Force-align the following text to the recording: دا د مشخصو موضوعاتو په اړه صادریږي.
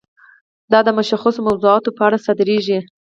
دا 0.71 0.79
د 0.87 0.89
مشخصو 0.97 1.39
موضوعاتو 1.47 1.95
په 1.97 2.01
اړه 2.07 2.17
صادریږي. 2.25 2.79